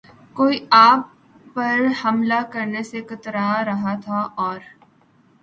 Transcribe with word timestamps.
کوئی 0.35 0.57
آپ 0.71 1.01
پر 1.53 1.81
حملہ 2.03 2.41
کرنے 2.51 2.83
سے 2.83 3.01
کترا 3.01 3.63
رہا 3.65 3.95
تھا 4.01 4.27
اور 4.37 4.59